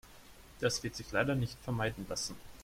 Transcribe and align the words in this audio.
Das 0.59 0.81
wird 0.81 0.95
sich 0.95 1.11
leider 1.11 1.35
nicht 1.35 1.59
vermeiden 1.61 2.07
lassen. 2.09 2.35